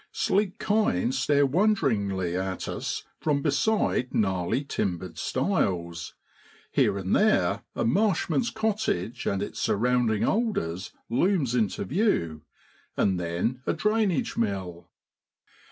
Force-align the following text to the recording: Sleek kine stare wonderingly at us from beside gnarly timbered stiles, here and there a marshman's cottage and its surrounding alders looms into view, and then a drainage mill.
Sleek 0.11 0.57
kine 0.57 1.11
stare 1.11 1.45
wonderingly 1.45 2.35
at 2.35 2.67
us 2.67 3.03
from 3.19 3.43
beside 3.43 4.11
gnarly 4.15 4.63
timbered 4.63 5.19
stiles, 5.19 6.15
here 6.71 6.97
and 6.97 7.15
there 7.15 7.61
a 7.75 7.85
marshman's 7.85 8.49
cottage 8.49 9.27
and 9.27 9.43
its 9.43 9.59
surrounding 9.59 10.25
alders 10.25 10.91
looms 11.07 11.53
into 11.53 11.85
view, 11.85 12.41
and 12.97 13.19
then 13.19 13.61
a 13.67 13.73
drainage 13.73 14.35
mill. 14.35 14.89